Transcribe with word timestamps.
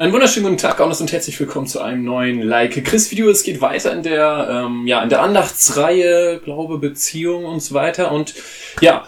Einen 0.00 0.14
wunderschönen 0.14 0.46
guten 0.46 0.56
Tag, 0.56 0.80
Aunos, 0.80 1.02
und 1.02 1.12
herzlich 1.12 1.38
willkommen 1.38 1.66
zu 1.66 1.78
einem 1.82 2.04
neuen 2.04 2.40
Like 2.40 2.82
Chris 2.86 3.10
Video. 3.10 3.28
Es 3.28 3.42
geht 3.42 3.60
weiter 3.60 3.92
in 3.92 4.02
der, 4.02 4.48
ähm, 4.50 4.86
ja, 4.86 5.02
in 5.02 5.10
der 5.10 5.20
Andachtsreihe, 5.20 6.40
Glaube, 6.42 6.78
Beziehung 6.78 7.44
und 7.44 7.60
so 7.60 7.74
weiter. 7.74 8.10
Und 8.10 8.32
ja, 8.80 9.06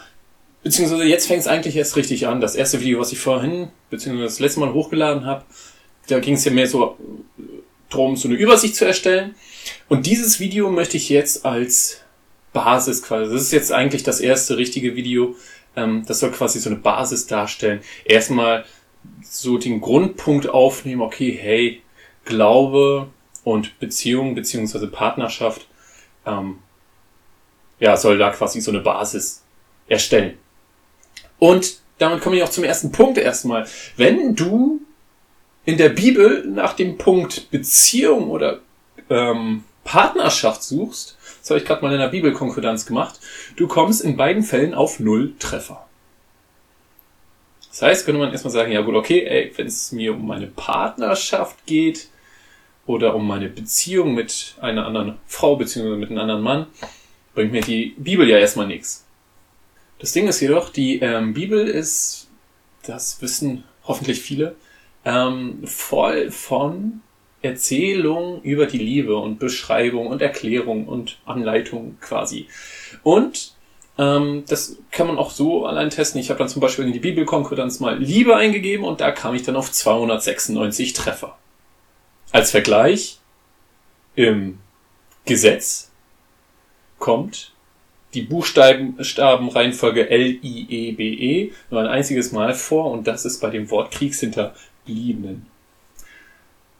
beziehungsweise 0.63 1.05
jetzt 1.05 1.29
fängt 1.29 1.41
es 1.41 1.47
eigentlich 1.47 1.77
erst 1.77 1.97
richtig 1.97 2.27
an. 2.27 2.43
Das 2.43 2.57
erste 2.57 2.83
Video, 2.83 3.01
was 3.01 3.11
ich 3.11 3.21
vorhin, 3.21 3.71
beziehungsweise 3.89 4.27
das 4.27 4.39
letzte 4.39 4.61
Mal 4.61 4.75
hochgeladen 4.75 5.25
habe, 5.25 5.47
da 6.09 6.21
ging 6.21 6.35
es 6.35 6.45
ja 6.45 6.53
mehr 6.53 6.67
so 6.67 6.99
äh, 7.39 7.43
drum, 7.89 8.17
so 8.17 8.29
eine 8.29 8.37
Übersicht 8.37 8.77
zu 8.77 8.85
erstellen. 8.85 9.35
Und 9.89 10.05
dieses 10.05 10.41
Video 10.41 10.69
möchte 10.69 10.99
ich 10.99 11.09
jetzt 11.09 11.47
als 11.47 12.03
Basis 12.53 13.03
quasi, 13.03 13.33
das 13.33 13.41
ist 13.41 13.53
jetzt 13.53 13.73
eigentlich 13.73 14.03
das 14.03 14.21
erste 14.21 14.59
richtige 14.59 14.95
Video, 14.95 15.37
ähm, 15.75 16.05
das 16.07 16.21
soll 16.21 16.33
quasi 16.33 16.61
so 16.61 16.69
eine 16.69 16.81
Basis 16.81 17.27
darstellen. 17.27 17.81
Erstmal 18.05 18.67
so 19.23 19.59
den 19.59 19.81
Grundpunkt 19.81 20.49
aufnehmen, 20.49 21.03
okay, 21.03 21.37
hey, 21.41 21.83
Glaube 22.25 23.09
und 23.45 23.79
Beziehung 23.81 24.35
beziehungsweise 24.35 24.87
Partnerschaft, 24.87 25.67
ähm, 26.27 26.59
ja, 27.81 27.97
soll 27.97 28.19
da 28.19 28.31
quasi 28.31 28.61
so 28.61 28.71
eine 28.71 28.81
Basis 28.81 29.43
erstellen. 29.89 30.39
Und 31.39 31.81
damit 31.99 32.21
komme 32.21 32.37
ich 32.37 32.43
auch 32.43 32.51
zum 32.51 32.65
ersten 32.65 32.93
Punkt 32.93 33.19
erstmal. 33.19 33.67
Wenn 33.97 34.35
du 34.37 34.81
in 35.65 35.77
der 35.77 35.89
Bibel 35.89 36.45
nach 36.47 36.75
dem 36.75 36.99
Punkt 36.99 37.51
Beziehung 37.51 38.31
oder 38.31 38.61
ähm, 39.11 39.65
Partnerschaft 39.85 40.63
suchst, 40.63 41.17
das 41.41 41.51
habe 41.51 41.61
ich 41.61 41.67
gerade 41.67 41.83
mal 41.83 41.93
in 41.93 42.01
der 42.01 42.09
Bibelkonkordanz 42.09 42.87
gemacht, 42.87 43.19
du 43.57 43.67
kommst 43.67 44.03
in 44.03 44.17
beiden 44.17 44.43
Fällen 44.43 44.75
auf 44.75 45.01
null 45.01 45.35
Treffer. 45.39 45.87
Das 47.73 47.81
heißt, 47.81 48.05
könnte 48.05 48.21
man 48.21 48.33
erstmal 48.33 48.53
sagen, 48.53 48.71
ja 48.71 48.83
gut, 48.83 48.95
okay, 48.95 49.25
ey, 49.25 49.51
wenn 49.57 49.67
es 49.67 49.93
mir 49.93 50.13
um 50.13 50.27
meine 50.27 50.47
Partnerschaft 50.47 51.65
geht 51.65 52.09
oder 52.87 53.15
um 53.15 53.27
meine 53.27 53.49
Beziehung 53.49 54.13
mit 54.15 54.57
einer 54.61 54.85
anderen 54.87 55.19
Frau 55.27 55.57
bzw. 55.57 55.97
mit 55.97 56.11
einem 56.11 56.19
anderen 56.19 56.43
Mann, 56.43 56.67
bringt 57.35 57.51
mir 57.51 57.63
die 57.63 57.95
Bibel 57.97 58.29
ja 58.29 58.37
erstmal 58.37 58.67
nichts. 58.67 59.07
Das 60.01 60.13
Ding 60.13 60.29
ist 60.29 60.41
jedoch, 60.41 60.69
die 60.69 60.99
ähm, 61.01 61.33
Bibel 61.33 61.67
ist, 61.67 62.29
das 62.83 63.23
wissen 63.23 63.65
hoffentlich 63.85 64.21
viele, 64.21 64.55
ähm, 65.07 65.63
voll 65.65 66.31
von 66.31 67.01
Erzählung 67.41 68.43
über 68.43 68.67
die 68.67 68.79
Liebe 68.79 69.17
und 69.17 69.39
Beschreibung 69.39 70.09
und 70.09 70.21
Erklärung 70.21 70.87
und 70.87 71.21
Anleitung 71.25 71.97
quasi. 72.03 72.49
Und 73.03 73.52
ähm, 73.99 74.45
das 74.49 74.79
kann 74.91 75.07
man 75.07 75.19
auch 75.19 75.31
so 75.31 75.67
allein 75.67 75.91
testen. 75.91 76.21
Ich 76.21 76.31
habe 76.31 76.39
dann 76.39 76.49
zum 76.49 76.61
Beispiel 76.61 76.87
in 76.87 76.93
die 76.93 76.99
Bibelkonkurrenz 76.99 77.81
mal 77.81 77.99
Liebe 77.99 78.37
eingegeben 78.37 78.85
und 78.85 79.01
da 79.01 79.11
kam 79.11 79.35
ich 79.35 79.43
dann 79.43 79.57
auf 79.57 79.71
296 79.71 80.93
Treffer. 80.93 81.37
Als 82.31 82.51
Vergleich 82.51 83.19
im 84.15 84.59
Gesetz 85.25 85.91
kommt 86.99 87.53
die 88.15 88.23
Buchstabenreihenfolge 88.23 90.09
L-I-E-B-E 90.11 91.45
-E 91.45 91.53
nur 91.71 91.81
ein 91.81 91.87
einziges 91.87 92.33
Mal 92.33 92.55
vor 92.55 92.91
und 92.91 93.07
das 93.07 93.25
ist 93.25 93.41
bei 93.41 93.51
dem 93.51 93.71
Wort 93.71 93.91
Kriegshinterbliebenen. 93.93 95.47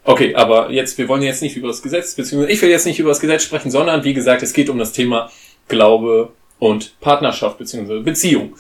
Okay, 0.05 0.35
aber 0.35 0.71
jetzt, 0.71 0.99
wir 0.99 1.09
wollen 1.09 1.23
jetzt 1.23 1.43
nicht 1.43 1.57
über 1.57 1.69
das 1.69 1.81
Gesetz, 1.81 2.15
beziehungsweise 2.15 2.53
ich 2.53 2.61
will 2.61 2.71
jetzt 2.71 2.87
nicht 2.87 2.99
über 2.99 3.11
das 3.11 3.21
Gesetz 3.21 3.45
sprechen, 3.45 3.71
sondern 3.71 4.05
wie 4.05 4.15
gesagt, 4.15 4.43
es 4.43 4.53
geht 4.53 4.69
um 4.69 4.79
das 4.79 4.93
Thema 4.93 5.31
Glaube 5.69 6.33
und 6.63 7.01
Partnerschaft 7.01 7.59
bzw. 7.59 8.03
Beziehung. 8.03 8.55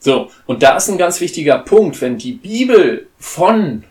So, 0.00 0.28
und 0.46 0.64
da 0.64 0.76
ist 0.76 0.88
ein 0.88 0.98
ganz 0.98 1.20
wichtiger 1.20 1.58
Punkt, 1.58 2.00
wenn 2.00 2.18
die 2.18 2.32
Bibel 2.32 3.06
von 3.16 3.84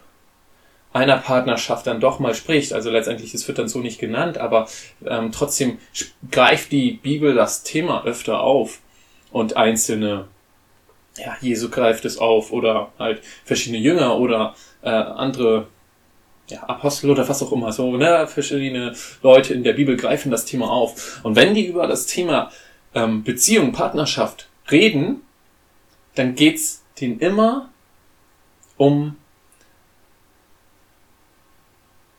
einer 0.91 1.15
Partnerschaft 1.15 1.87
dann 1.87 2.01
doch 2.01 2.19
mal 2.19 2.35
spricht, 2.35 2.73
also 2.73 2.89
letztendlich, 2.89 3.33
es 3.33 3.47
wird 3.47 3.59
dann 3.59 3.69
so 3.69 3.79
nicht 3.79 3.99
genannt, 3.99 4.37
aber 4.37 4.67
ähm, 5.05 5.31
trotzdem 5.31 5.77
greift 6.29 6.73
die 6.73 6.91
Bibel 6.91 7.35
das 7.35 7.63
Thema 7.63 8.03
öfter 8.03 8.41
auf 8.41 8.79
und 9.31 9.55
einzelne, 9.55 10.25
ja, 11.17 11.37
Jesu 11.39 11.69
greift 11.69 12.03
es 12.03 12.17
auf 12.17 12.51
oder 12.51 12.91
halt 12.99 13.21
verschiedene 13.45 13.81
Jünger 13.81 14.17
oder 14.17 14.55
äh, 14.81 14.89
andere 14.89 15.67
ja, 16.49 16.63
Apostel 16.63 17.09
oder 17.09 17.29
was 17.29 17.41
auch 17.41 17.53
immer, 17.53 17.71
so, 17.71 17.95
ne, 17.95 18.27
verschiedene 18.27 18.93
Leute 19.21 19.53
in 19.53 19.63
der 19.63 19.73
Bibel 19.73 19.95
greifen 19.95 20.31
das 20.31 20.43
Thema 20.43 20.69
auf. 20.69 21.21
Und 21.23 21.37
wenn 21.37 21.55
die 21.55 21.65
über 21.65 21.87
das 21.87 22.07
Thema 22.07 22.51
ähm, 22.95 23.23
Beziehung, 23.23 23.71
Partnerschaft 23.71 24.49
reden, 24.69 25.21
dann 26.15 26.35
geht's 26.35 26.83
denen 26.99 27.19
immer 27.19 27.69
um 28.77 29.17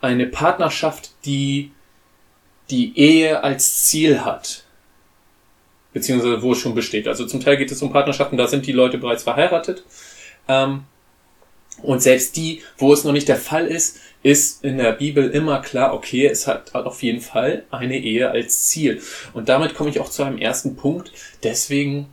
eine 0.01 0.27
Partnerschaft, 0.27 1.13
die 1.25 1.71
die 2.71 2.99
Ehe 2.99 3.43
als 3.43 3.85
Ziel 3.85 4.25
hat. 4.25 4.65
Beziehungsweise 5.93 6.43
wo 6.43 6.53
es 6.53 6.59
schon 6.59 6.75
besteht. 6.75 7.07
Also 7.07 7.25
zum 7.27 7.41
Teil 7.41 7.57
geht 7.57 7.71
es 7.71 7.81
um 7.83 7.93
Partnerschaften, 7.93 8.37
da 8.37 8.47
sind 8.47 8.67
die 8.67 8.73
Leute 8.73 8.99
bereits 8.99 9.23
verheiratet. 9.23 9.85
Ähm, 10.49 10.85
und 11.83 12.03
selbst 12.03 12.37
die, 12.37 12.63
wo 12.79 12.93
es 12.93 13.05
noch 13.05 13.13
nicht 13.13 13.29
der 13.29 13.37
Fall 13.37 13.67
ist, 13.67 13.99
ist 14.25 14.65
in 14.65 14.79
der 14.79 14.93
Bibel 14.93 15.31
immer 15.31 15.61
klar, 15.61 15.95
okay, 15.95 16.27
es 16.27 16.47
hat 16.47 16.75
auf 16.75 17.03
jeden 17.03 17.21
Fall 17.21 17.65
eine 17.71 17.99
Ehe 17.99 18.31
als 18.31 18.65
Ziel. 18.65 19.01
Und 19.35 19.49
damit 19.49 19.75
komme 19.75 19.91
ich 19.91 20.01
auch 20.01 20.09
zu 20.09 20.25
einem 20.25 20.39
ersten 20.39 20.75
Punkt. 20.75 21.13
Deswegen 21.43 22.09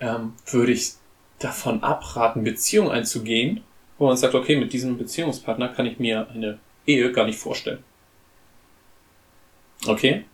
ähm, 0.00 0.32
würde 0.46 0.72
ich 0.72 0.92
davon 1.38 1.82
abraten, 1.82 2.44
Beziehung 2.44 2.90
einzugehen, 2.90 3.62
wo 3.98 4.08
man 4.08 4.16
sagt, 4.16 4.34
okay, 4.34 4.56
mit 4.56 4.72
diesem 4.72 4.98
Beziehungspartner 4.98 5.68
kann 5.68 5.86
ich 5.86 5.98
mir 5.98 6.28
eine 6.28 6.58
Ehe 6.86 7.12
gar 7.12 7.24
nicht 7.24 7.38
vorstellen. 7.38 7.84
Okay? 9.86 10.24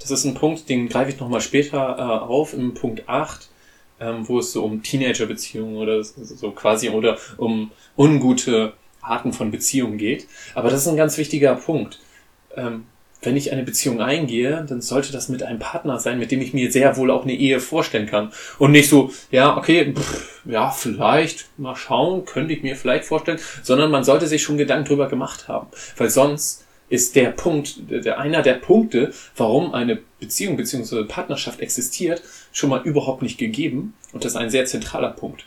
Das 0.00 0.10
ist 0.10 0.24
ein 0.24 0.34
Punkt, 0.34 0.68
den 0.68 0.88
greife 0.88 1.10
ich 1.10 1.20
nochmal 1.20 1.42
später 1.42 1.76
äh, 1.98 2.02
auf, 2.26 2.54
im 2.54 2.72
Punkt 2.72 3.08
8 3.08 3.50
ähm, 4.00 4.28
wo 4.28 4.38
es 4.38 4.52
so 4.52 4.64
um 4.64 4.82
Teenagerbeziehungen 4.82 5.76
oder 5.76 6.02
so 6.02 6.50
quasi 6.52 6.90
oder 6.90 7.18
um 7.36 7.70
ungute 7.96 8.72
Arten 9.08 9.32
von 9.32 9.50
Beziehungen 9.50 9.98
geht. 9.98 10.26
Aber 10.54 10.70
das 10.70 10.82
ist 10.82 10.88
ein 10.88 10.96
ganz 10.96 11.18
wichtiger 11.18 11.54
Punkt. 11.54 12.00
Ähm, 12.56 12.84
wenn 13.20 13.36
ich 13.36 13.50
eine 13.50 13.64
Beziehung 13.64 14.00
eingehe, 14.00 14.64
dann 14.68 14.80
sollte 14.80 15.10
das 15.10 15.28
mit 15.28 15.42
einem 15.42 15.58
Partner 15.58 15.98
sein, 15.98 16.18
mit 16.18 16.30
dem 16.30 16.40
ich 16.40 16.54
mir 16.54 16.70
sehr 16.70 16.96
wohl 16.96 17.10
auch 17.10 17.24
eine 17.24 17.34
Ehe 17.34 17.58
vorstellen 17.58 18.06
kann. 18.06 18.32
Und 18.58 18.70
nicht 18.70 18.88
so, 18.88 19.12
ja, 19.30 19.56
okay, 19.56 19.92
pff, 19.92 20.42
ja, 20.44 20.70
vielleicht, 20.70 21.46
mal 21.58 21.74
schauen, 21.74 22.24
könnte 22.24 22.54
ich 22.54 22.62
mir 22.62 22.76
vielleicht 22.76 23.04
vorstellen, 23.04 23.40
sondern 23.62 23.90
man 23.90 24.04
sollte 24.04 24.28
sich 24.28 24.42
schon 24.42 24.56
Gedanken 24.56 24.86
drüber 24.86 25.08
gemacht 25.08 25.48
haben. 25.48 25.66
Weil 25.96 26.10
sonst 26.10 26.64
ist 26.88 27.16
der 27.16 27.30
Punkt, 27.30 27.90
der, 27.90 28.18
einer 28.18 28.42
der 28.42 28.54
Punkte, 28.54 29.12
warum 29.36 29.74
eine 29.74 29.98
Beziehung 30.20 30.56
bzw. 30.56 31.04
Partnerschaft 31.04 31.60
existiert, 31.60 32.22
schon 32.52 32.70
mal 32.70 32.82
überhaupt 32.82 33.22
nicht 33.22 33.38
gegeben. 33.38 33.94
Und 34.12 34.24
das 34.24 34.32
ist 34.32 34.38
ein 34.38 34.50
sehr 34.50 34.64
zentraler 34.64 35.10
Punkt. 35.10 35.44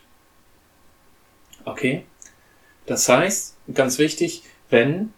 Okay? 1.66 2.04
Das 2.92 3.08
heißt, 3.08 3.56
ganz 3.74 4.00
wichtig, 4.00 4.44
wenn 4.70 5.14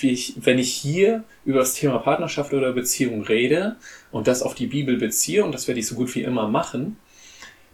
ich, 0.00 0.32
wenn 0.36 0.58
ich 0.58 0.72
hier 0.72 1.22
über 1.44 1.58
das 1.58 1.74
Thema 1.74 1.98
Partnerschaft 1.98 2.54
oder 2.54 2.72
Beziehung 2.72 3.20
rede 3.24 3.76
und 4.10 4.26
das 4.26 4.40
auf 4.42 4.54
die 4.54 4.68
Bibel 4.68 4.96
beziehe, 4.96 5.44
und 5.44 5.52
das 5.52 5.68
werde 5.68 5.80
ich 5.80 5.86
so 5.86 5.96
gut 5.96 6.14
wie 6.14 6.22
immer 6.22 6.48
machen, 6.48 6.96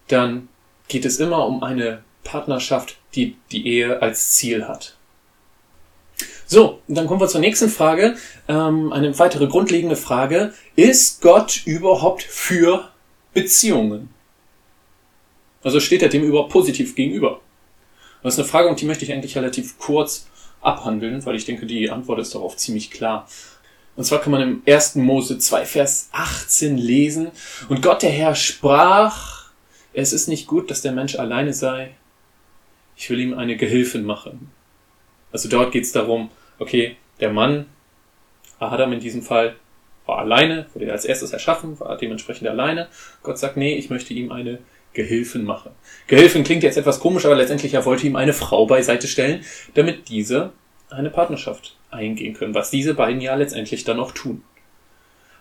dann 0.08 0.48
geht 0.88 1.04
es 1.04 1.20
immer 1.20 1.46
um 1.46 1.62
eine 1.62 2.02
Partnerschaft, 2.24 2.96
die 3.14 3.36
die 3.52 3.68
Ehe 3.68 4.02
als 4.02 4.32
Ziel 4.32 4.66
hat. 4.66 4.96
So, 6.46 6.80
dann 6.88 7.06
kommen 7.06 7.20
wir 7.20 7.28
zur 7.28 7.40
nächsten 7.40 7.68
Frage. 7.68 8.16
Ähm, 8.48 8.92
eine 8.92 9.16
weitere 9.16 9.46
grundlegende 9.46 9.94
Frage. 9.94 10.54
Ist 10.74 11.22
Gott 11.22 11.62
überhaupt 11.66 12.24
für 12.24 12.90
Beziehungen? 13.32 14.08
Also 15.62 15.78
steht 15.78 16.02
er 16.02 16.08
dem 16.08 16.24
überhaupt 16.24 16.50
positiv 16.50 16.96
gegenüber? 16.96 17.40
Das 18.26 18.34
ist 18.34 18.40
eine 18.40 18.48
Frage, 18.48 18.68
und 18.68 18.80
die 18.80 18.86
möchte 18.86 19.04
ich 19.04 19.12
eigentlich 19.12 19.36
relativ 19.36 19.78
kurz 19.78 20.26
abhandeln, 20.60 21.24
weil 21.24 21.36
ich 21.36 21.44
denke, 21.44 21.64
die 21.64 21.90
Antwort 21.90 22.18
ist 22.18 22.34
darauf 22.34 22.56
ziemlich 22.56 22.90
klar. 22.90 23.28
Und 23.94 24.02
zwar 24.02 24.20
kann 24.20 24.32
man 24.32 24.42
im 24.42 24.62
1. 24.66 24.96
Mose 24.96 25.38
2, 25.38 25.64
Vers 25.64 26.08
18 26.10 26.76
lesen. 26.76 27.30
Und 27.68 27.82
Gott 27.82 28.02
der 28.02 28.10
Herr 28.10 28.34
sprach, 28.34 29.52
es 29.92 30.12
ist 30.12 30.26
nicht 30.26 30.48
gut, 30.48 30.72
dass 30.72 30.82
der 30.82 30.90
Mensch 30.90 31.14
alleine 31.14 31.52
sei. 31.52 31.94
Ich 32.96 33.08
will 33.10 33.20
ihm 33.20 33.32
eine 33.32 33.56
Gehilfin 33.56 34.04
machen. 34.04 34.50
Also 35.30 35.48
dort 35.48 35.70
geht 35.70 35.84
es 35.84 35.92
darum, 35.92 36.30
okay, 36.58 36.96
der 37.20 37.30
Mann, 37.30 37.66
Adam 38.58 38.92
in 38.92 38.98
diesem 38.98 39.22
Fall, 39.22 39.54
war 40.04 40.18
alleine, 40.18 40.66
wurde 40.74 40.90
als 40.90 41.04
erstes 41.04 41.30
erschaffen, 41.30 41.78
war 41.78 41.96
dementsprechend 41.96 42.48
alleine. 42.48 42.88
Gott 43.22 43.38
sagt, 43.38 43.56
nee, 43.56 43.76
ich 43.76 43.88
möchte 43.88 44.14
ihm 44.14 44.32
eine 44.32 44.58
Gehilfin 44.96 45.44
machen. 45.44 45.70
Gehilfin 46.08 46.42
klingt 46.42 46.64
jetzt 46.64 46.78
etwas 46.78 46.98
komisch, 46.98 47.26
aber 47.26 47.36
letztendlich 47.36 47.74
er 47.74 47.84
wollte 47.84 48.06
ihm 48.06 48.16
eine 48.16 48.32
Frau 48.32 48.66
beiseite 48.66 49.06
stellen, 49.06 49.44
damit 49.74 50.08
diese 50.08 50.52
eine 50.90 51.10
Partnerschaft 51.10 51.76
eingehen 51.90 52.34
können, 52.34 52.54
was 52.54 52.70
diese 52.70 52.94
beiden 52.94 53.20
ja 53.20 53.34
letztendlich 53.34 53.84
dann 53.84 54.00
auch 54.00 54.12
tun. 54.12 54.42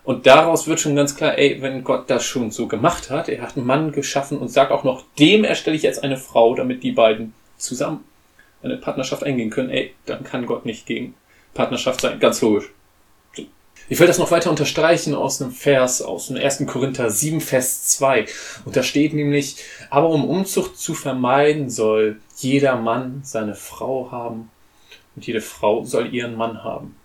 Und 0.04 0.28
daraus 0.28 0.68
wird 0.68 0.80
schon 0.80 0.96
ganz 0.96 1.16
klar, 1.16 1.38
ey, 1.38 1.62
wenn 1.62 1.84
Gott 1.84 2.10
das 2.10 2.24
schon 2.24 2.52
so 2.52 2.68
gemacht 2.68 3.10
hat, 3.10 3.28
er 3.28 3.42
hat 3.42 3.58
einen 3.58 3.66
Mann 3.66 3.92
geschaffen 3.92 4.38
und 4.38 4.50
sagt 4.50 4.72
auch 4.72 4.84
noch, 4.84 5.06
dem 5.18 5.44
erstelle 5.44 5.76
ich 5.76 5.84
jetzt 5.84 6.04
eine 6.04 6.18
Frau, 6.18 6.54
damit 6.54 6.84
die 6.84 6.92
beiden 6.92 7.34
zusammen 7.58 8.04
eine 8.62 8.78
Partnerschaft 8.78 9.24
eingehen 9.24 9.50
können, 9.50 9.70
ey, 9.70 9.94
dann 10.06 10.24
kann 10.24 10.46
Gott 10.46 10.66
nicht 10.66 10.86
gegen 10.86 11.16
Partnerschaft 11.54 12.02
sein. 12.02 12.20
Ganz 12.20 12.42
logisch. 12.42 12.75
Ich 13.88 14.00
will 14.00 14.08
das 14.08 14.18
noch 14.18 14.32
weiter 14.32 14.50
unterstreichen 14.50 15.14
aus 15.14 15.40
einem 15.40 15.52
Vers 15.52 16.02
aus 16.02 16.28
dem 16.28 16.38
1. 16.38 16.66
Korinther 16.66 17.12
7, 17.12 17.40
Vers 17.40 17.88
2. 17.90 18.26
Und 18.66 18.76
da 18.76 18.82
steht 18.82 19.14
nämlich, 19.14 19.58
aber 19.92 20.10
um 20.10 20.28
Umzucht 20.28 20.76
zu 20.76 20.96
vermeiden, 20.96 21.70
soll 21.70 22.20
jeder 22.38 22.78
Mann 22.78 23.22
seine 23.24 23.54
Frau 23.54 24.12
haben 24.12 24.50
und 25.16 25.28
jede 25.28 25.40
Frau 25.40 25.84
soll 25.84 26.12
ihren 26.12 26.36
Mann 26.36 26.64
haben. 26.64 26.96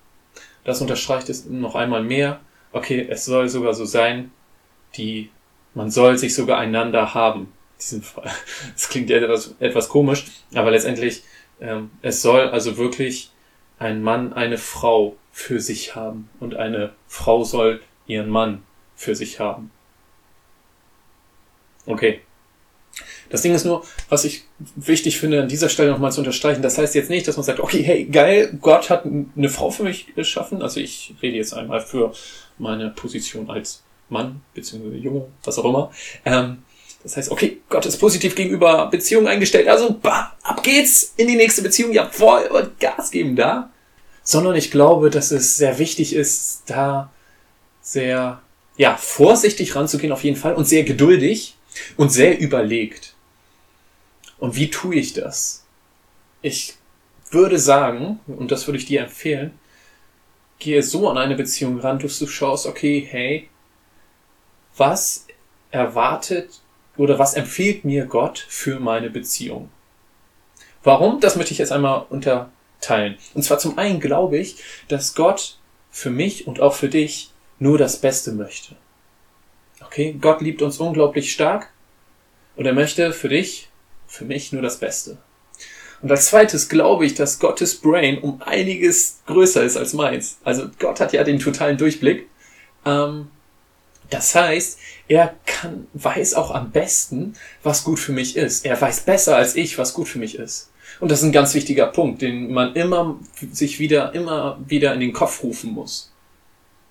Das 0.65 0.81
unterstreicht 0.81 1.29
es 1.29 1.45
noch 1.45 1.75
einmal 1.75 2.03
mehr. 2.03 2.41
Okay, 2.73 3.07
es 3.11 3.27
soll 3.27 3.51
sogar 3.51 3.75
so 3.75 3.85
sein, 3.85 4.31
die, 4.97 5.31
man 5.75 5.91
soll 5.91 6.17
sich 6.17 6.35
sogar 6.35 6.59
einander 6.59 7.13
haben. 7.13 7.53
Das 8.75 8.89
klingt 8.89 9.11
etwas, 9.11 9.55
etwas 9.59 9.89
komisch, 9.89 10.27
aber 10.55 10.71
letztendlich, 10.71 11.25
ähm, 11.61 11.91
es 12.03 12.23
soll 12.23 12.49
also 12.49 12.79
wirklich 12.79 13.31
ein 13.79 14.03
Mann 14.03 14.33
eine 14.33 14.59
Frau 14.59 15.17
für 15.33 15.61
sich 15.61 15.95
haben 15.95 16.29
und 16.41 16.57
eine 16.57 16.93
Frau 17.09 17.45
soll 17.45 17.81
ihren 18.07 18.29
Mann 18.29 18.63
für 18.97 19.15
sich 19.15 19.41
haben. 19.41 19.71
Okay. 21.87 22.21
Das 23.31 23.43
Ding 23.43 23.55
ist 23.55 23.65
nur, 23.65 23.85
was 24.09 24.25
ich 24.25 24.45
wichtig 24.75 25.19
finde, 25.19 25.41
an 25.41 25.49
dieser 25.49 25.69
Stelle 25.69 25.91
nochmal 25.91 26.13
zu 26.13 26.21
unterstreichen. 26.21 26.63
Das 26.63 26.77
heißt 26.77 26.95
jetzt 26.97 27.11
nicht, 27.11 27.27
dass 27.29 27.37
man 27.37 27.45
sagt, 27.45 27.61
okay, 27.61 27.83
hey, 27.83 28.05
geil, 28.05 28.59
Gott 28.61 28.91
hat 28.91 29.05
eine 29.07 29.49
Frau 29.49 29.71
für 29.71 29.85
mich 29.85 30.15
geschaffen. 30.15 30.63
Also 30.63 30.81
ich 30.81 31.15
rede 31.23 31.37
jetzt 31.37 31.55
einmal 31.55 31.81
für 31.81 32.13
meine 32.59 32.91
Position 32.91 33.49
als 33.49 33.83
Mann, 34.09 34.43
beziehungsweise 34.55 34.97
Junge, 34.97 35.29
was 35.45 35.59
auch 35.59 35.65
immer. 35.65 35.93
Ähm, 36.25 36.65
das 37.03 37.17
heißt, 37.17 37.31
okay, 37.31 37.59
Gott 37.69 37.87
ist 37.87 37.99
positiv 37.99 38.35
gegenüber 38.35 38.89
Beziehungen 38.91 39.29
eingestellt. 39.29 39.69
Also, 39.69 39.95
bah, 40.03 40.37
ab 40.43 40.63
geht's 40.63 41.15
in 41.17 41.29
die 41.29 41.37
nächste 41.37 41.63
Beziehung. 41.63 41.93
Ja, 41.93 42.07
voll 42.07 42.73
Gas 42.79 43.11
geben 43.11 43.37
da 43.37 43.71
sondern 44.23 44.55
ich 44.55 44.71
glaube, 44.71 45.11
dass 45.11 45.31
es 45.31 45.57
sehr 45.57 45.79
wichtig 45.79 46.15
ist, 46.15 46.65
da 46.67 47.11
sehr, 47.81 48.41
ja, 48.77 48.97
vorsichtig 48.97 49.75
ranzugehen 49.75 50.13
auf 50.13 50.25
jeden 50.25 50.37
Fall 50.37 50.55
und 50.55 50.67
sehr 50.67 50.85
geduldig 50.85 51.57
und 51.97 52.11
sehr 52.11 52.39
überlegt. 52.39 53.15
Und 54.39 54.57
wie 54.57 54.71
tue 54.71 54.97
ich 54.97 55.13
das? 55.13 55.65
Ich 56.43 56.75
würde 57.31 57.59
sagen, 57.59 58.21
und 58.27 58.51
das 58.51 58.67
würde 58.67 58.79
ich 58.79 58.87
dir 58.87 59.03
empfehlen, 59.03 59.59
gehe 60.59 60.83
so 60.83 61.09
an 61.09 61.19
eine 61.19 61.37
Beziehung 61.37 61.79
ran, 61.81 61.99
dass 61.99 62.19
du 62.19 62.27
schaust, 62.27 62.67
okay, 62.67 63.07
hey, 63.09 63.49
was 64.77 65.27
erwartet 65.71 66.61
oder 66.97 67.19
was 67.19 67.35
empfiehlt 67.35 67.85
mir 67.85 68.07
Gott 68.07 68.45
für 68.49 68.81
meine 68.81 69.11
Beziehung? 69.11 69.71
Warum? 70.83 71.21
Das 71.21 71.37
möchte 71.37 71.53
ich 71.53 71.59
jetzt 71.59 71.73
einmal 71.73 72.07
unter 72.09 72.51
teilen. 72.81 73.17
Und 73.35 73.43
zwar 73.43 73.59
zum 73.59 73.79
einen 73.79 74.01
glaube 74.01 74.39
ich, 74.39 74.57
dass 74.89 75.15
Gott 75.15 75.59
für 75.91 76.11
mich 76.11 76.47
und 76.47 76.61
auch 76.61 76.75
für 76.75 76.89
dich 76.89 77.31
nur 77.59 77.79
das 77.79 78.01
Beste 78.01 78.33
möchte. 78.33 78.77
Okay, 79.85 80.17
Gott 80.21 80.41
liebt 80.41 80.63
uns 80.63 80.79
unglaublich 80.79 81.33
stark 81.33 81.71
und 82.57 82.67
er 82.67 82.73
möchte 82.73 83.13
für 83.13 83.29
dich, 83.29 83.69
für 84.07 84.25
mich 84.25 84.53
nur 84.53 84.63
das 84.63 84.79
Beste. 84.79 85.19
Und 86.03 86.11
als 86.11 86.27
zweites 86.27 86.69
glaube 86.69 87.05
ich, 87.05 87.15
dass 87.15 87.39
Gottes 87.39 87.77
Brain 87.77 88.19
um 88.19 88.41
einiges 88.43 89.21
größer 89.27 89.63
ist 89.63 89.77
als 89.77 89.93
meins. 89.93 90.39
Also 90.45 90.71
Gott 90.79 91.01
hat 91.01 91.13
ja 91.13 91.25
den 91.25 91.39
totalen 91.39 91.77
Durchblick. 91.77 92.29
Ähm, 92.87 93.29
das 94.09 94.35
heißt, 94.35 94.79
er 95.09 95.37
kann, 95.47 95.87
weiß 95.93 96.35
auch 96.35 96.51
am 96.51 96.71
besten, 96.71 97.35
was 97.63 97.85
gut 97.85 97.99
für 97.99 98.13
mich 98.13 98.37
ist. 98.37 98.65
Er 98.65 98.81
weiß 98.81 99.01
besser 99.01 99.37
als 99.37 99.57
ich, 99.57 99.79
was 99.79 99.95
gut 99.95 100.09
für 100.09 100.19
mich 100.19 100.37
ist. 100.37 100.70
Und 100.99 101.11
das 101.11 101.21
ist 101.21 101.25
ein 101.25 101.33
ganz 101.33 101.55
wichtiger 101.55 101.87
Punkt, 101.87 102.23
den 102.23 102.53
man 102.53 102.75
immer 102.75 103.19
sich 103.53 103.79
wieder, 103.79 104.13
immer 104.15 104.59
wieder 104.67 104.93
in 104.95 105.01
den 105.01 105.13
Kopf 105.13 105.43
rufen 105.43 105.73
muss. 105.73 106.13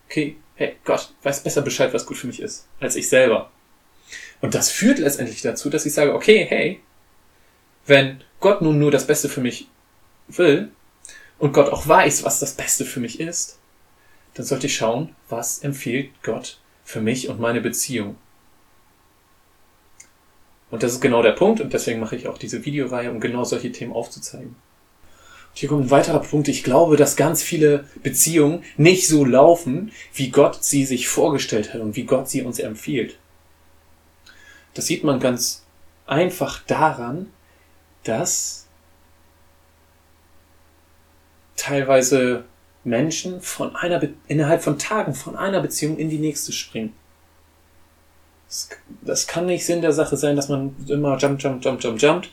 Okay, 0.07 0.37
hey, 0.55 0.75
Gott 0.85 1.13
weiß 1.23 1.43
besser 1.43 1.61
Bescheid, 1.61 1.93
was 1.93 2.05
gut 2.05 2.17
für 2.17 2.27
mich 2.27 2.41
ist, 2.41 2.67
als 2.79 2.95
ich 2.95 3.09
selber. 3.09 3.51
Und 4.41 4.55
das 4.55 4.71
führt 4.71 4.99
letztendlich 4.99 5.41
dazu, 5.41 5.69
dass 5.69 5.85
ich 5.85 5.93
sage, 5.93 6.13
okay, 6.13 6.45
hey, 6.47 6.79
wenn 7.85 8.23
Gott 8.39 8.61
nun 8.61 8.79
nur 8.79 8.91
das 8.91 9.05
Beste 9.05 9.29
für 9.29 9.41
mich 9.41 9.67
will 10.27 10.71
und 11.37 11.53
Gott 11.53 11.71
auch 11.71 11.87
weiß, 11.87 12.23
was 12.23 12.39
das 12.39 12.53
Beste 12.53 12.85
für 12.85 12.99
mich 12.99 13.19
ist, 13.19 13.59
dann 14.35 14.45
sollte 14.45 14.67
ich 14.67 14.75
schauen, 14.75 15.15
was 15.27 15.59
empfiehlt 15.59 16.11
Gott 16.23 16.59
für 16.83 17.01
mich 17.01 17.29
und 17.29 17.39
meine 17.39 17.61
Beziehung. 17.61 18.15
Und 20.71 20.83
das 20.83 20.93
ist 20.93 21.01
genau 21.01 21.21
der 21.21 21.31
Punkt 21.31 21.61
und 21.61 21.73
deswegen 21.73 21.99
mache 21.99 22.15
ich 22.15 22.27
auch 22.27 22.37
diese 22.37 22.63
Videoreihe, 22.63 23.11
um 23.11 23.19
genau 23.19 23.43
solche 23.43 23.71
Themen 23.71 23.93
aufzuzeigen. 23.93 24.49
Und 24.49 25.57
hier 25.57 25.69
kommt 25.69 25.85
ein 25.85 25.91
weiterer 25.91 26.19
Punkt. 26.19 26.47
Ich 26.47 26.63
glaube, 26.63 26.95
dass 26.95 27.15
ganz 27.15 27.41
viele 27.41 27.85
Beziehungen 28.03 28.63
nicht 28.77 29.07
so 29.07 29.25
laufen, 29.25 29.91
wie 30.13 30.29
Gott 30.29 30.63
sie 30.63 30.85
sich 30.85 31.07
vorgestellt 31.07 31.73
hat 31.73 31.81
und 31.81 31.95
wie 31.95 32.03
Gott 32.03 32.29
sie 32.29 32.43
uns 32.43 32.59
empfiehlt. 32.59 33.17
Das 34.75 34.85
sieht 34.85 35.03
man 35.03 35.19
ganz 35.19 35.65
einfach 36.05 36.61
daran, 36.67 37.31
dass 38.03 38.67
teilweise 41.55 42.45
Menschen 42.83 43.41
von 43.41 43.75
einer, 43.75 44.01
innerhalb 44.27 44.63
von 44.63 44.77
Tagen 44.77 45.15
von 45.15 45.35
einer 45.35 45.61
Beziehung 45.61 45.97
in 45.97 46.09
die 46.09 46.19
nächste 46.19 46.51
springen 46.51 46.93
das 49.01 49.27
kann 49.27 49.45
nicht 49.45 49.65
Sinn 49.65 49.81
der 49.81 49.93
Sache 49.93 50.17
sein, 50.17 50.35
dass 50.35 50.49
man 50.49 50.75
immer 50.87 51.17
jump, 51.17 51.41
jump, 51.41 51.63
jump, 51.63 51.83
jump, 51.83 52.01
jumpt 52.01 52.29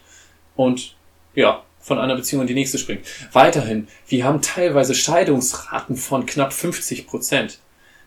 und 0.54 0.96
ja, 1.34 1.62
von 1.80 1.98
einer 1.98 2.16
Beziehung 2.16 2.42
in 2.42 2.48
die 2.48 2.54
nächste 2.54 2.78
springt. 2.78 3.06
Weiterhin, 3.32 3.86
wir 4.08 4.24
haben 4.24 4.42
teilweise 4.42 4.94
Scheidungsraten 4.94 5.96
von 5.96 6.26
knapp 6.26 6.52
50 6.52 7.06
Prozent. 7.06 7.60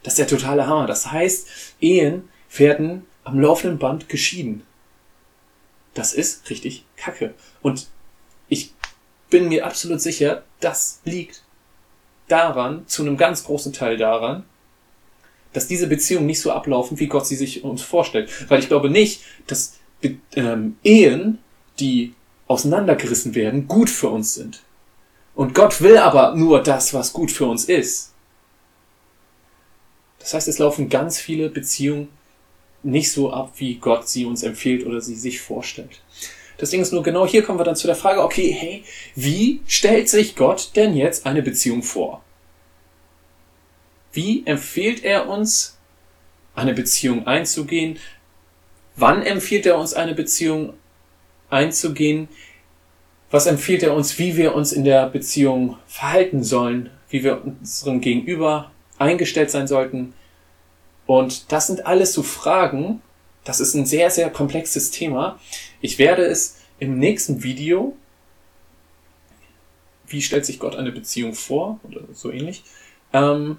Das 0.03 0.13
ist 0.13 0.19
der 0.19 0.27
totale 0.27 0.67
Hammer. 0.67 0.87
Das 0.87 1.11
heißt, 1.11 1.47
Ehen 1.79 2.27
werden 2.57 3.05
am 3.23 3.39
laufenden 3.39 3.79
Band 3.79 4.09
geschieden. 4.09 4.63
Das 5.93 6.13
ist 6.13 6.49
richtig 6.49 6.85
kacke. 6.97 7.33
Und 7.61 7.87
ich 8.47 8.73
bin 9.29 9.47
mir 9.47 9.65
absolut 9.65 10.01
sicher, 10.01 10.43
das 10.59 11.01
liegt 11.05 11.43
daran, 12.27 12.87
zu 12.87 13.03
einem 13.03 13.17
ganz 13.17 13.43
großen 13.43 13.73
Teil 13.73 13.97
daran, 13.97 14.45
dass 15.53 15.67
diese 15.67 15.87
Beziehungen 15.87 16.27
nicht 16.27 16.41
so 16.41 16.51
ablaufen, 16.51 16.99
wie 16.99 17.07
Gott 17.07 17.25
sie 17.25 17.35
sich 17.35 17.63
uns 17.63 17.81
vorstellt. 17.81 18.29
Weil 18.49 18.59
ich 18.59 18.67
glaube 18.67 18.89
nicht, 18.89 19.21
dass 19.47 19.79
ähm, 20.35 20.77
Ehen, 20.83 21.39
die 21.79 22.13
auseinandergerissen 22.47 23.35
werden, 23.35 23.67
gut 23.67 23.89
für 23.89 24.09
uns 24.09 24.33
sind. 24.33 24.61
Und 25.35 25.55
Gott 25.55 25.81
will 25.81 25.97
aber 25.97 26.35
nur 26.35 26.61
das, 26.61 26.93
was 26.93 27.13
gut 27.13 27.31
für 27.31 27.45
uns 27.45 27.65
ist. 27.65 28.13
Das 30.19 30.33
heißt, 30.33 30.47
es 30.47 30.59
laufen 30.59 30.89
ganz 30.89 31.19
viele 31.19 31.49
Beziehungen 31.49 32.09
nicht 32.83 33.11
so 33.11 33.31
ab, 33.31 33.53
wie 33.57 33.75
Gott 33.75 34.07
sie 34.07 34.25
uns 34.25 34.43
empfiehlt 34.43 34.85
oder 34.85 35.01
sie 35.01 35.15
sich 35.15 35.41
vorstellt. 35.41 36.01
Das 36.57 36.71
Ding 36.71 36.81
ist 36.81 36.91
nur, 36.91 37.03
genau 37.03 37.25
hier 37.25 37.41
kommen 37.43 37.59
wir 37.59 37.63
dann 37.63 37.75
zu 37.75 37.87
der 37.87 37.95
Frage, 37.95 38.21
okay, 38.21 38.51
hey, 38.51 38.83
wie 39.15 39.61
stellt 39.65 40.09
sich 40.09 40.35
Gott 40.35 40.71
denn 40.75 40.95
jetzt 40.95 41.25
eine 41.25 41.41
Beziehung 41.41 41.83
vor? 41.83 42.21
Wie 44.11 44.45
empfiehlt 44.45 45.03
er 45.03 45.29
uns, 45.29 45.77
eine 46.55 46.73
Beziehung 46.73 47.27
einzugehen? 47.27 47.99
Wann 48.95 49.21
empfiehlt 49.21 49.65
er 49.65 49.77
uns, 49.77 49.93
eine 49.93 50.13
Beziehung 50.13 50.73
einzugehen? 51.49 52.27
Was 53.31 53.45
empfiehlt 53.45 53.83
er 53.83 53.93
uns, 53.93 54.17
wie 54.17 54.35
wir 54.35 54.55
uns 54.55 54.71
in 54.71 54.83
der 54.83 55.07
Beziehung 55.07 55.77
verhalten 55.87 56.43
sollen? 56.43 56.89
Wie 57.09 57.23
wir 57.23 57.43
unserem 57.43 58.01
Gegenüber 58.01 58.71
eingestellt 58.97 59.51
sein 59.51 59.67
sollten? 59.67 60.13
Und 61.05 61.51
das 61.51 61.67
sind 61.67 61.85
alles 61.85 62.13
so 62.13 62.23
Fragen. 62.23 63.01
Das 63.43 63.59
ist 63.59 63.73
ein 63.73 63.85
sehr, 63.85 64.09
sehr 64.09 64.29
komplexes 64.29 64.91
Thema. 64.91 65.39
Ich 65.81 65.97
werde 65.97 66.23
es 66.23 66.57
im 66.79 66.99
nächsten 66.99 67.43
Video, 67.43 67.95
wie 70.07 70.21
stellt 70.21 70.45
sich 70.45 70.59
Gott 70.59 70.75
eine 70.75 70.91
Beziehung 70.91 71.33
vor, 71.33 71.79
oder 71.83 72.01
so 72.13 72.31
ähnlich, 72.31 72.63
ähm, 73.13 73.57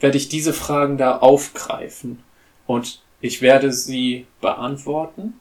werde 0.00 0.16
ich 0.16 0.28
diese 0.28 0.52
Fragen 0.52 0.98
da 0.98 1.18
aufgreifen 1.18 2.22
und 2.66 3.00
ich 3.20 3.42
werde 3.42 3.72
sie 3.72 4.26
beantworten. 4.40 5.34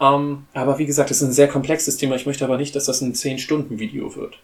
Ähm, 0.00 0.46
aber 0.52 0.78
wie 0.78 0.86
gesagt, 0.86 1.10
es 1.10 1.22
ist 1.22 1.28
ein 1.28 1.32
sehr 1.32 1.48
komplexes 1.48 1.96
Thema. 1.96 2.16
Ich 2.16 2.26
möchte 2.26 2.44
aber 2.44 2.56
nicht, 2.56 2.74
dass 2.74 2.86
das 2.86 3.00
ein 3.00 3.14
10-Stunden-Video 3.14 4.16
wird. 4.16 4.38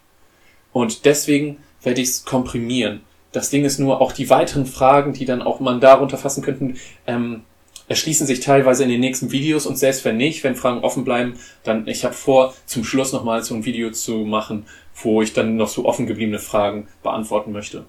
Und 0.73 1.05
deswegen 1.05 1.59
werde 1.83 2.01
ich 2.01 2.09
es 2.09 2.25
komprimieren. 2.25 3.01
Das 3.33 3.51
Ding 3.51 3.65
ist 3.65 3.79
nur, 3.79 4.01
auch 4.01 4.13
die 4.13 4.31
weiteren 4.31 4.67
Fragen, 4.67 5.13
die 5.13 5.25
dann 5.25 5.43
auch 5.43 5.61
man 5.61 5.81
darunter 5.81 6.19
fassen 6.19 6.43
könnten, 6.43 6.79
ähm, 7.07 7.43
erschließen 7.89 8.27
sich 8.27 8.39
teilweise 8.39 8.85
in 8.85 8.89
den 8.89 9.01
nächsten 9.01 9.33
Videos 9.33 9.67
und 9.67 9.77
selbst 9.77 10.05
wenn 10.05 10.17
nicht, 10.17 10.45
wenn 10.45 10.55
Fragen 10.55 10.85
offen 10.85 11.05
bleiben, 11.05 11.35
dann 11.65 11.89
ich 11.89 12.05
habe 12.05 12.15
vor, 12.15 12.55
zum 12.65 12.85
Schluss 12.85 13.13
nochmal 13.13 13.43
so 13.43 13.53
ein 13.55 13.65
Video 13.65 13.91
zu 13.91 14.19
machen, 14.19 14.67
wo 15.03 15.23
ich 15.23 15.33
dann 15.33 15.57
noch 15.57 15.69
so 15.69 15.87
offen 15.87 16.07
gebliebene 16.07 16.39
Fragen 16.39 16.87
beantworten 17.03 17.51
möchte. 17.51 17.85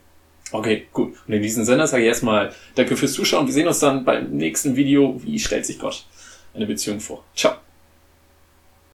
Okay, 0.51 0.87
gut. 0.91 1.15
Und 1.27 1.33
in 1.33 1.41
diesem 1.41 1.63
Sinne 1.63 1.87
sage 1.87 2.03
ich 2.03 2.09
erstmal 2.09 2.53
Danke 2.75 2.97
fürs 2.97 3.13
Zuschauen. 3.13 3.47
Wir 3.47 3.53
sehen 3.53 3.67
uns 3.67 3.79
dann 3.79 4.03
beim 4.03 4.31
nächsten 4.31 4.75
Video. 4.75 5.19
Wie 5.23 5.39
stellt 5.39 5.65
sich 5.65 5.79
Gott 5.79 6.05
eine 6.53 6.65
Beziehung 6.65 6.99
vor? 6.99 7.23
Ciao. 7.35 7.55